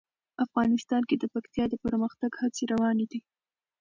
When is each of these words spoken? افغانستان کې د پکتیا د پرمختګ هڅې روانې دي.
افغانستان 0.45 1.01
کې 1.09 1.15
د 1.19 1.23
پکتیا 1.33 1.65
د 1.69 1.73
پرمختګ 1.83 2.31
هڅې 2.41 2.63
روانې 2.71 3.05
دي. 3.11 3.19